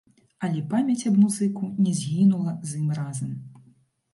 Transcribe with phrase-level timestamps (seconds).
[0.45, 3.37] Але памяць аб музыку не згінула з ім разам.